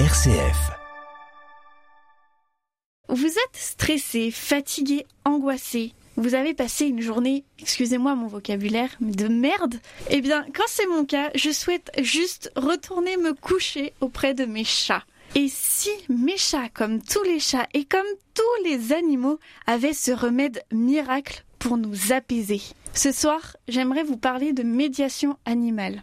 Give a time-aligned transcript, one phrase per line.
[0.00, 0.72] RCF.
[3.08, 5.92] Vous êtes stressé, fatigué, angoissé.
[6.16, 9.76] Vous avez passé une journée, excusez-moi mon vocabulaire, de merde
[10.10, 14.64] Eh bien, quand c'est mon cas, je souhaite juste retourner me coucher auprès de mes
[14.64, 15.04] chats.
[15.36, 18.00] Et si mes chats, comme tous les chats et comme
[18.34, 19.38] tous les animaux,
[19.68, 22.62] avaient ce remède miracle pour nous apaiser
[22.94, 26.02] Ce soir, j'aimerais vous parler de médiation animale.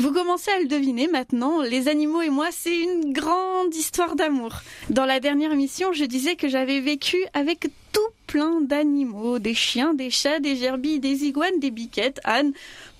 [0.00, 4.62] Vous commencez à le deviner maintenant, les animaux et moi, c'est une grande histoire d'amour.
[4.88, 9.92] Dans la dernière émission, je disais que j'avais vécu avec tout plein d'animaux, des chiens,
[9.92, 12.52] des chats, des gerbilles, des iguanes, des biquettes, Anne,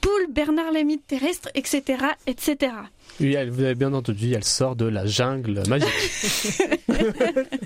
[0.03, 2.73] poules, Bernard Lamite terrestre, etc., etc.
[3.19, 5.89] Oui, elle, vous avez bien entendu, elle sort de la jungle magique.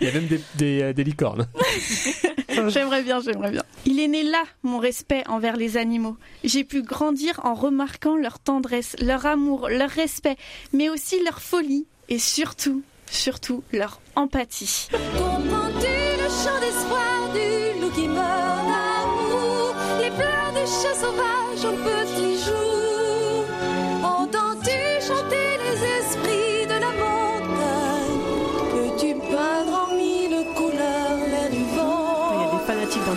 [0.01, 1.49] Il y a même des, des, euh, des licornes.
[2.69, 3.63] J'aimerais bien, j'aimerais bien.
[3.87, 6.17] Il est né là, mon respect envers les animaux.
[6.43, 10.37] J'ai pu grandir en remarquant leur tendresse, leur amour, leur respect,
[10.73, 14.89] mais aussi leur folie et surtout, surtout leur empathie.
[14.91, 19.75] Comprends-tu le chant d'espoir du loup qui meurt d'amour?
[20.01, 20.95] Les pleurs du chat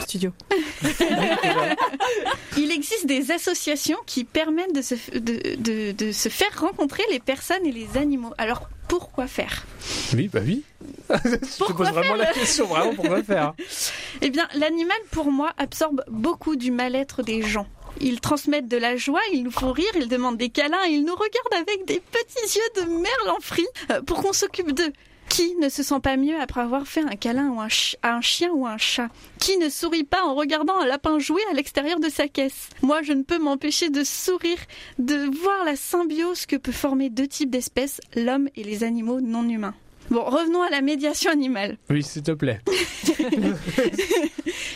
[0.07, 0.31] studio.
[2.57, 7.19] Il existe des associations qui permettent de se, de, de- de se faire rencontrer les
[7.19, 8.33] personnes et les animaux.
[8.37, 9.65] Alors, pourquoi faire?
[10.13, 10.63] Oui, bah oui.
[11.09, 13.53] Je te Pourquoi pose vraiment la question, vraiment, pourquoi faire?
[14.21, 17.67] Eh bien, l'animal, pour moi, absorbe beaucoup du mal-être des gens.
[17.99, 21.15] Ils transmettent de la joie, ils nous font rire, ils demandent des câlins, ils nous
[21.15, 24.93] regardent avec des petits yeux de merle en frit euh, pour qu'on s'occupe d'eux.
[25.37, 27.55] Qui ne se sent pas mieux après avoir fait un câlin
[28.01, 29.09] à un chien ou un chat?
[29.37, 32.69] Qui ne sourit pas en regardant un lapin jouer à l'extérieur de sa caisse?
[32.81, 34.57] Moi, je ne peux m'empêcher de sourire,
[34.97, 39.47] de voir la symbiose que peut former deux types d'espèces, l'homme et les animaux non
[39.47, 39.75] humains.
[40.09, 41.77] Bon, revenons à la médiation animale.
[41.89, 42.61] Oui, s'il te plaît.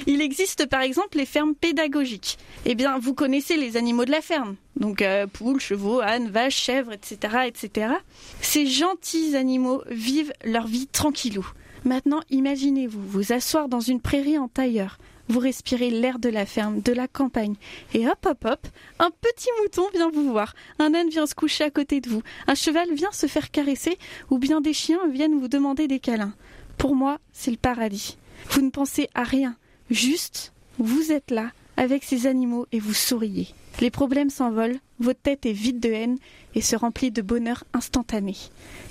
[0.07, 2.37] Il existe par exemple les fermes pédagogiques.
[2.65, 6.55] Eh bien, vous connaissez les animaux de la ferme, donc euh, poules, chevaux, ânes, vaches,
[6.55, 7.93] chèvres, etc., etc.
[8.41, 11.47] Ces gentils animaux vivent leur vie tranquillou.
[11.83, 14.97] Maintenant, imaginez-vous vous asseoir dans une prairie en tailleur.
[15.27, 17.55] Vous respirez l'air de la ferme, de la campagne,
[17.93, 18.67] et hop hop hop,
[18.99, 22.21] un petit mouton vient vous voir, un âne vient se coucher à côté de vous,
[22.47, 23.97] un cheval vient se faire caresser,
[24.29, 26.33] ou bien des chiens viennent vous demander des câlins.
[26.77, 28.17] Pour moi, c'est le paradis.
[28.49, 29.55] Vous ne pensez à rien,
[29.91, 33.49] Juste, vous êtes là avec ces animaux et vous souriez.
[33.81, 36.17] Les problèmes s'envolent, votre tête est vide de haine
[36.55, 38.37] et se remplit de bonheur instantané.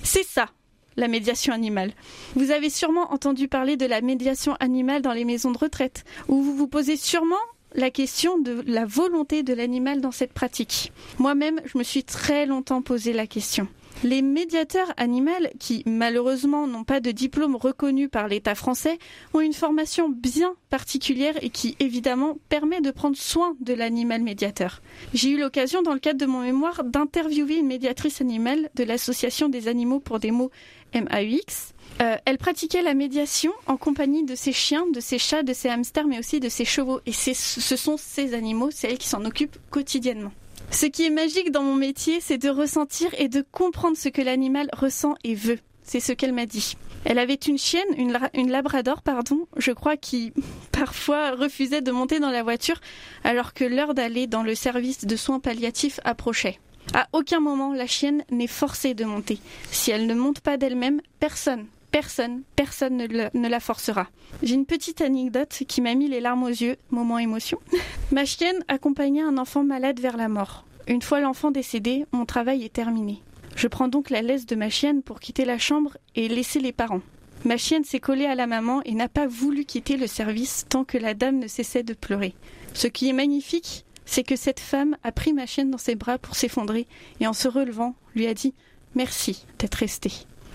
[0.03, 0.51] C'est ça,
[0.97, 1.93] la médiation animale.
[2.34, 6.43] Vous avez sûrement entendu parler de la médiation animale dans les maisons de retraite, où
[6.43, 7.37] vous vous posez sûrement
[7.75, 10.93] la question de la volonté de l'animal dans cette pratique.
[11.19, 13.69] Moi-même, je me suis très longtemps posé la question.
[14.03, 18.99] Les médiateurs animaux, qui malheureusement n'ont pas de diplôme reconnu par l'État français,
[19.34, 24.81] ont une formation bien particulière et qui évidemment permet de prendre soin de l'animal médiateur.
[25.12, 29.51] J'ai eu l'occasion dans le cadre de mon mémoire d'interviewer une médiatrice animale de l'association
[29.51, 30.51] des animaux pour des mots
[30.95, 31.75] MAUX.
[32.01, 35.69] Euh, elle pratiquait la médiation en compagnie de ses chiens, de ses chats, de ses
[35.69, 37.01] hamsters, mais aussi de ses chevaux.
[37.06, 40.33] Et ce sont ces animaux, c'est elle qui s'en occupe quotidiennement.
[40.71, 44.23] Ce qui est magique dans mon métier, c'est de ressentir et de comprendre ce que
[44.23, 45.59] l'animal ressent et veut.
[45.83, 46.77] C'est ce qu'elle m'a dit.
[47.05, 50.33] Elle avait une chienne, une, une labrador, pardon, je crois, qui
[50.72, 52.81] parfois refusait de monter dans la voiture
[53.25, 56.61] alors que l'heure d'aller dans le service de soins palliatifs approchait.
[56.93, 59.39] À aucun moment, la chienne n'est forcée de monter.
[59.71, 64.09] Si elle ne monte pas d'elle-même, personne, personne, personne ne, ne la forcera.
[64.43, 67.59] J'ai une petite anecdote qui m'a mis les larmes aux yeux, moment émotion.
[68.12, 70.65] Ma chienne accompagnait un enfant malade vers la mort.
[70.89, 73.22] Une fois l'enfant décédé, mon travail est terminé.
[73.55, 76.72] Je prends donc la laisse de ma chienne pour quitter la chambre et laisser les
[76.72, 77.03] parents.
[77.45, 80.84] Ma chienne s'est collée à la maman et n'a pas voulu quitter le service tant
[80.84, 82.34] que la dame ne cessait de pleurer.
[82.75, 86.19] Ce qui est magnifique, c'est que cette femme a pris ma chienne dans ses bras
[86.19, 86.88] pour s'effondrer
[87.21, 88.54] et en se relevant, lui a dit
[88.97, 90.10] Merci d'être restée.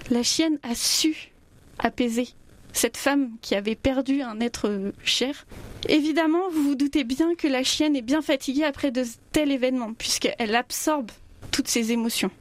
[0.10, 1.31] La chienne a su
[1.80, 2.28] apaiser
[2.74, 5.48] cette femme qui avait perdu un être cher.
[5.88, 9.94] Évidemment, vous vous doutez bien que la chienne est bien fatiguée après de tels événements,
[9.94, 11.12] puisqu'elle absorbe
[11.52, 12.31] toutes ces émotions.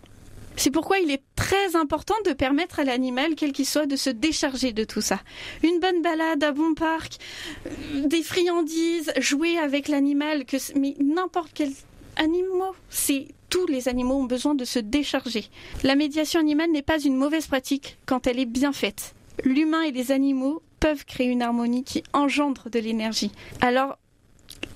[0.56, 4.10] C'est pourquoi il est très important de permettre à l'animal, quel qu'il soit, de se
[4.10, 5.20] décharger de tout ça.
[5.62, 7.18] Une bonne balade à bon parc,
[8.04, 10.44] des friandises, jouer avec l'animal,
[10.76, 11.70] mais n'importe quel
[12.16, 12.70] animal,
[13.50, 15.46] tous les animaux ont besoin de se décharger.
[15.82, 19.14] La médiation animale n'est pas une mauvaise pratique quand elle est bien faite.
[19.44, 23.30] L'humain et les animaux peuvent créer une harmonie qui engendre de l'énergie.
[23.60, 23.98] Alors,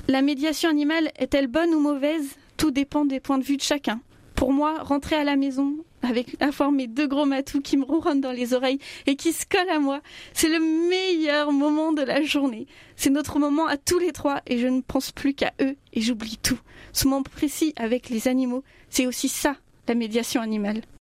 [0.06, 2.36] la médiation animale est-elle bonne ou mauvaise?
[2.56, 4.00] Tout dépend des points de vue de chacun.
[4.34, 8.20] Pour moi, rentrer à la maison avec avoir mes deux gros matous qui me ronronnent
[8.20, 10.00] dans les oreilles et qui se collent à moi,
[10.32, 12.66] c'est le meilleur moment de la journée.
[12.96, 16.00] C'est notre moment à tous les trois et je ne pense plus qu'à eux et
[16.00, 16.58] j'oublie tout.
[16.92, 19.56] Ce moment précis avec les animaux, c'est aussi ça,
[19.86, 20.82] la médiation animale.